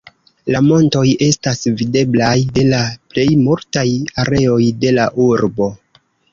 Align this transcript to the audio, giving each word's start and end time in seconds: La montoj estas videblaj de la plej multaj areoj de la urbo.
La 0.53 0.61
montoj 0.67 1.03
estas 1.25 1.61
videblaj 1.81 2.33
de 2.57 2.65
la 2.71 2.81
plej 3.13 3.29
multaj 3.45 3.87
areoj 4.27 4.61
de 4.87 4.99
la 4.99 5.09
urbo. 5.31 5.73